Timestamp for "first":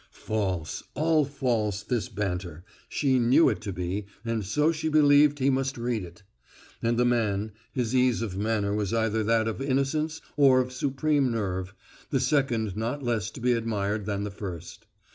14.31-14.87